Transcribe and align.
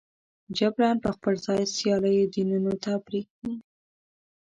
جبراً 0.57 0.89
به 1.01 1.09
خپل 1.15 1.33
ځای 1.45 1.61
سیالو 1.75 2.11
دینونو 2.33 2.73
ته 2.83 2.91
پرېږدي. 3.05 3.53